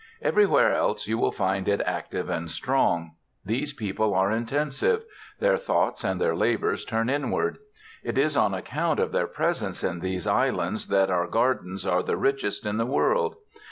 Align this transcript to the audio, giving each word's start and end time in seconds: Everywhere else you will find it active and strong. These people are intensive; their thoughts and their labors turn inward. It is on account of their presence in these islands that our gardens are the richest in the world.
Everywhere 0.23 0.73
else 0.73 1.05
you 1.07 1.19
will 1.19 1.31
find 1.31 1.67
it 1.67 1.79
active 1.85 2.27
and 2.27 2.49
strong. 2.49 3.11
These 3.45 3.73
people 3.73 4.15
are 4.15 4.31
intensive; 4.31 5.03
their 5.37 5.57
thoughts 5.57 6.03
and 6.03 6.19
their 6.19 6.35
labors 6.35 6.85
turn 6.85 7.07
inward. 7.07 7.59
It 8.03 8.17
is 8.17 8.35
on 8.35 8.55
account 8.55 8.99
of 8.99 9.11
their 9.11 9.27
presence 9.27 9.83
in 9.83 9.99
these 9.99 10.25
islands 10.25 10.87
that 10.87 11.11
our 11.11 11.27
gardens 11.27 11.85
are 11.85 12.01
the 12.01 12.17
richest 12.17 12.65
in 12.65 12.77
the 12.77 12.85
world. 12.87 13.35